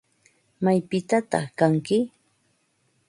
[0.63, 1.97] ¿Maypitataq kanki?